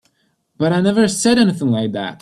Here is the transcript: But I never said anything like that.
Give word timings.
But 0.57 0.73
I 0.73 0.81
never 0.81 1.07
said 1.07 1.37
anything 1.37 1.67
like 1.69 1.91
that. 1.91 2.19